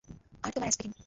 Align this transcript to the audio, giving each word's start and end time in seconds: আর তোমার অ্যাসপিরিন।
আর 0.43 0.51
তোমার 0.53 0.67
অ্যাসপিরিন। 0.67 0.93